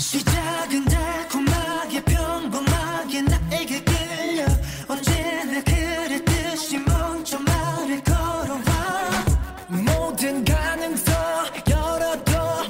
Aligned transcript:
시작은 0.00 0.86
달콤하게 0.86 2.02
평범하게 2.04 3.20
나에게 3.20 3.84
끌려. 3.84 4.46
언제나 4.88 5.62
그랬듯이 5.62 6.78
먼저 6.78 7.38
말을 7.38 8.02
걸어와. 8.02 9.24
모든 9.68 10.42
가능성 10.42 11.14
열어둬. 11.68 12.64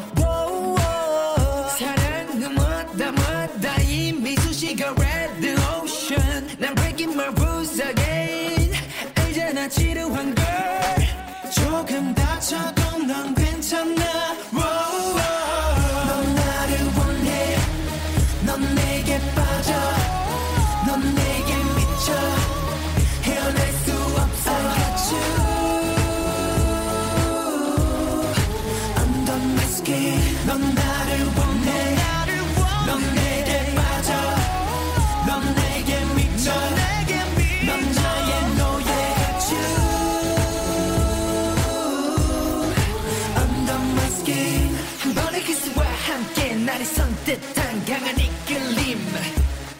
사랑은 1.78 2.54
뭐다 2.56 3.12
뭐다. 3.12 3.76
이미 3.82 4.34
시가 4.34 4.92
red 4.98 5.56
ocean. 5.80 6.48
난 6.58 6.74
breaking 6.74 7.14
my 7.14 7.30
지루한 9.68 10.34
걸. 10.34 10.44
조금 11.54 12.12
다쳐도 12.12 12.98
넌 13.06 13.34
괜찮아. 13.34 13.99
따뜻한 47.30 47.84
강한 47.84 48.18
이 48.18 48.28
끌림 48.44 48.98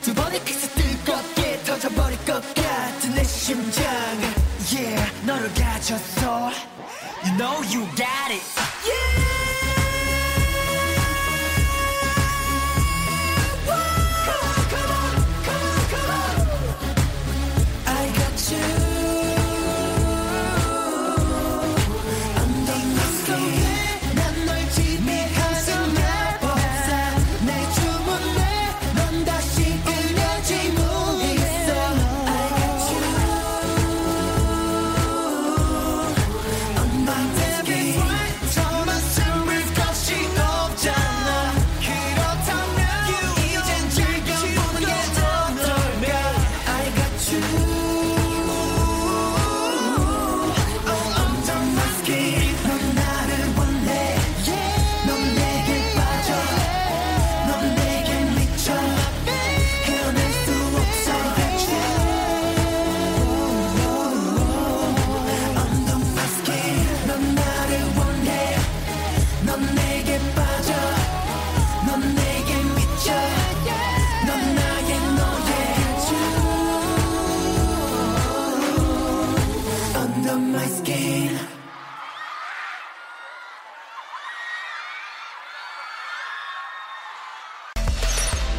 두 0.02 0.14
번의 0.14 0.44
키스 0.44 0.68
뜨겁게 0.68 1.60
터져버릴 1.64 2.16
것 2.24 2.40
같은 2.54 3.14
내 3.16 3.24
심장 3.24 3.84
Yeah 4.72 5.12
너를 5.26 5.52
가졌어 5.54 6.52
You 7.24 7.36
know 7.36 7.56
you 7.64 7.84
got 7.96 8.30
it 8.30 8.42
Yeah 8.86 9.19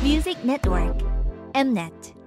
Music 0.03 0.43
Network. 0.43 0.97
Mnet. 1.53 2.20